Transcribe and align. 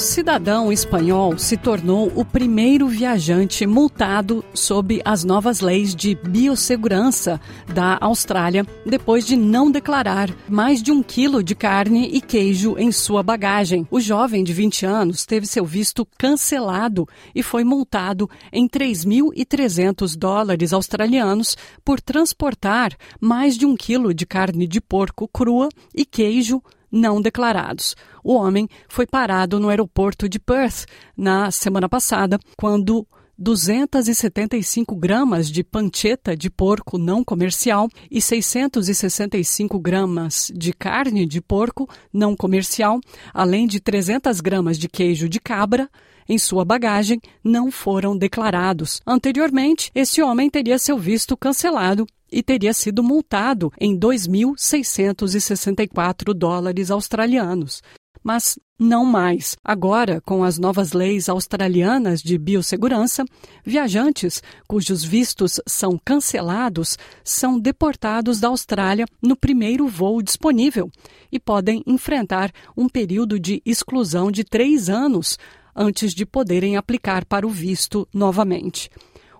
cidadão 0.00 0.72
espanhol 0.72 1.36
se 1.36 1.58
tornou 1.58 2.10
o 2.16 2.24
primeiro 2.24 2.88
viajante 2.88 3.66
multado 3.66 4.42
sob 4.54 5.02
as 5.04 5.24
novas 5.24 5.60
leis 5.60 5.94
de 5.94 6.14
biossegurança 6.14 7.38
da 7.74 7.98
Austrália, 8.00 8.66
depois 8.86 9.26
de 9.26 9.36
não 9.36 9.70
declarar 9.70 10.30
mais 10.48 10.82
de 10.82 10.90
um 10.90 11.02
quilo 11.02 11.42
de 11.42 11.54
carne 11.54 12.08
e 12.12 12.20
queijo 12.22 12.76
em 12.78 12.90
sua 12.90 13.22
bagagem. 13.22 13.86
O 13.90 14.00
jovem 14.00 14.42
de 14.42 14.54
20 14.54 14.86
anos 14.86 15.26
teve 15.26 15.46
seu 15.46 15.66
visto 15.66 16.08
cancelado 16.16 17.06
e 17.34 17.42
foi 17.42 17.62
multado 17.62 18.28
em 18.50 18.66
3.300 18.66 20.16
dólares 20.16 20.72
australianos 20.72 21.58
por 21.84 22.00
transportar 22.00 22.96
mais 23.20 23.54
de 23.54 23.66
um 23.66 23.76
quilo 23.76 24.14
de 24.14 24.24
carne 24.24 24.66
de 24.66 24.80
porco 24.80 25.28
crua 25.28 25.68
e 25.94 26.06
queijo 26.06 26.62
não 26.90 27.20
declarados. 27.20 27.94
O 28.22 28.34
homem 28.34 28.68
foi 28.88 29.06
parado 29.06 29.60
no 29.60 29.68
aeroporto 29.68 30.28
de 30.28 30.38
Perth 30.38 30.86
na 31.16 31.50
semana 31.50 31.88
passada, 31.88 32.38
quando 32.56 33.06
275 33.40 34.94
gramas 34.94 35.50
de 35.50 35.64
pancheta 35.64 36.36
de 36.36 36.50
porco 36.50 36.98
não 36.98 37.24
comercial 37.24 37.88
e 38.10 38.20
665 38.20 39.80
gramas 39.80 40.52
de 40.54 40.74
carne 40.74 41.24
de 41.24 41.40
porco 41.40 41.88
não 42.12 42.36
comercial, 42.36 43.00
além 43.32 43.66
de 43.66 43.80
300 43.80 44.42
gramas 44.42 44.78
de 44.78 44.90
queijo 44.90 45.26
de 45.26 45.40
cabra, 45.40 45.88
em 46.28 46.36
sua 46.36 46.66
bagagem 46.66 47.18
não 47.42 47.70
foram 47.70 48.14
declarados. 48.14 49.00
Anteriormente, 49.06 49.90
esse 49.94 50.20
homem 50.20 50.50
teria 50.50 50.78
seu 50.78 50.98
visto 50.98 51.34
cancelado 51.34 52.06
e 52.30 52.42
teria 52.42 52.74
sido 52.74 53.02
multado 53.02 53.72
em 53.80 53.98
2.664 53.98 56.34
dólares 56.34 56.90
australianos. 56.90 57.80
Mas 58.22 58.58
não 58.78 59.04
mais. 59.04 59.56
Agora, 59.62 60.20
com 60.22 60.42
as 60.42 60.58
novas 60.58 60.92
leis 60.92 61.28
australianas 61.28 62.22
de 62.22 62.38
biossegurança, 62.38 63.24
viajantes 63.64 64.42
cujos 64.66 65.04
vistos 65.04 65.60
são 65.66 66.00
cancelados 66.02 66.96
são 67.22 67.58
deportados 67.58 68.40
da 68.40 68.48
Austrália 68.48 69.06
no 69.22 69.36
primeiro 69.36 69.86
voo 69.86 70.22
disponível 70.22 70.90
e 71.30 71.38
podem 71.38 71.82
enfrentar 71.86 72.50
um 72.76 72.88
período 72.88 73.38
de 73.38 73.62
exclusão 73.66 74.30
de 74.30 74.44
três 74.44 74.88
anos 74.88 75.38
antes 75.74 76.14
de 76.14 76.24
poderem 76.24 76.76
aplicar 76.76 77.24
para 77.24 77.46
o 77.46 77.50
visto 77.50 78.08
novamente. 78.12 78.90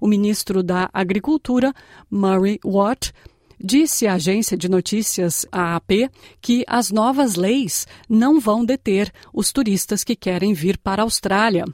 O 0.00 0.06
ministro 0.06 0.62
da 0.62 0.88
Agricultura, 0.92 1.72
Murray 2.10 2.58
Watt, 2.64 3.12
disse 3.62 4.06
à 4.06 4.14
agência 4.14 4.56
de 4.56 4.68
notícias 4.68 5.46
AAP 5.50 6.10
que 6.40 6.64
as 6.66 6.90
novas 6.90 7.34
leis 7.34 7.86
não 8.08 8.38
vão 8.40 8.64
deter 8.64 9.12
os 9.32 9.52
turistas 9.52 10.04
que 10.04 10.16
querem 10.16 10.52
vir 10.52 10.78
para 10.78 11.02
a 11.02 11.04
Austrália. 11.04 11.64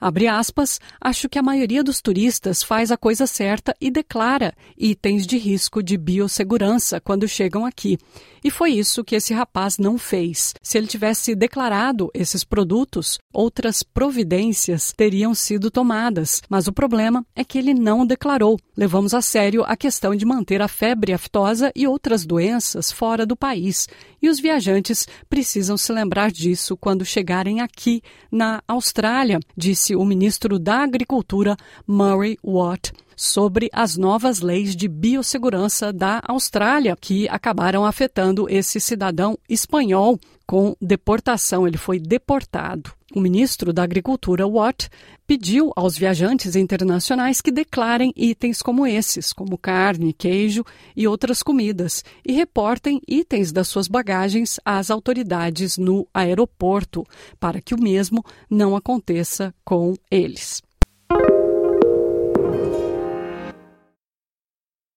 Abre 0.00 0.26
aspas, 0.26 0.80
acho 1.00 1.28
que 1.28 1.38
a 1.38 1.42
maioria 1.42 1.82
dos 1.82 2.00
turistas 2.00 2.62
faz 2.62 2.90
a 2.90 2.96
coisa 2.96 3.26
certa 3.26 3.74
e 3.80 3.90
declara 3.90 4.54
itens 4.76 5.26
de 5.26 5.38
risco 5.38 5.82
de 5.82 5.96
biossegurança 5.96 7.00
quando 7.00 7.28
chegam 7.28 7.64
aqui. 7.64 7.98
E 8.46 8.50
foi 8.50 8.70
isso 8.70 9.02
que 9.02 9.16
esse 9.16 9.34
rapaz 9.34 9.76
não 9.76 9.98
fez. 9.98 10.54
Se 10.62 10.78
ele 10.78 10.86
tivesse 10.86 11.34
declarado 11.34 12.10
esses 12.14 12.44
produtos, 12.44 13.18
outras 13.32 13.82
providências 13.82 14.92
teriam 14.96 15.34
sido 15.34 15.68
tomadas. 15.68 16.40
Mas 16.48 16.68
o 16.68 16.72
problema 16.72 17.26
é 17.34 17.42
que 17.42 17.58
ele 17.58 17.74
não 17.74 18.06
declarou. 18.06 18.56
Levamos 18.76 19.14
a 19.14 19.20
sério 19.20 19.64
a 19.66 19.76
questão 19.76 20.14
de 20.14 20.24
manter 20.24 20.62
a 20.62 20.68
febre 20.68 21.12
aftosa 21.12 21.72
e 21.74 21.88
outras 21.88 22.24
doenças 22.24 22.92
fora 22.92 23.26
do 23.26 23.34
país. 23.34 23.88
E 24.22 24.28
os 24.28 24.38
viajantes 24.38 25.08
precisam 25.28 25.76
se 25.76 25.92
lembrar 25.92 26.30
disso 26.30 26.76
quando 26.76 27.04
chegarem 27.04 27.60
aqui 27.60 28.00
na 28.30 28.62
Austrália, 28.68 29.40
disse 29.86 29.94
o 29.94 30.04
ministro 30.04 30.58
da 30.58 30.82
Agricultura, 30.82 31.56
Murray 31.86 32.36
Watt 32.42 32.92
sobre 33.16 33.70
as 33.72 33.96
novas 33.96 34.40
leis 34.40 34.76
de 34.76 34.86
biossegurança 34.86 35.92
da 35.92 36.20
Austrália, 36.28 36.94
que 37.00 37.26
acabaram 37.28 37.86
afetando 37.86 38.46
esse 38.48 38.78
cidadão 38.78 39.38
espanhol 39.48 40.20
com 40.46 40.76
deportação. 40.80 41.66
Ele 41.66 41.78
foi 41.78 41.98
deportado. 41.98 42.92
O 43.14 43.20
ministro 43.20 43.72
da 43.72 43.82
Agricultura, 43.82 44.46
Watt, 44.46 44.90
pediu 45.26 45.72
aos 45.74 45.96
viajantes 45.96 46.54
internacionais 46.54 47.40
que 47.40 47.50
declarem 47.50 48.12
itens 48.14 48.60
como 48.60 48.86
esses, 48.86 49.32
como 49.32 49.56
carne, 49.56 50.12
queijo 50.12 50.64
e 50.94 51.08
outras 51.08 51.42
comidas, 51.42 52.04
e 52.24 52.32
reportem 52.32 53.00
itens 53.08 53.52
das 53.52 53.68
suas 53.68 53.88
bagagens 53.88 54.60
às 54.64 54.90
autoridades 54.90 55.78
no 55.78 56.06
aeroporto, 56.12 57.04
para 57.40 57.60
que 57.60 57.74
o 57.74 57.80
mesmo 57.80 58.24
não 58.50 58.76
aconteça 58.76 59.54
com 59.64 59.94
eles. 60.10 60.65